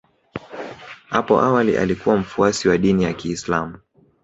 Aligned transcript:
Apo 1.11 1.39
awali 1.41 1.77
alikuwa 1.77 2.17
mfuasi 2.17 2.69
wa 2.69 2.77
dini 2.77 3.03
ya 3.03 3.13
Kiislam 3.13 3.77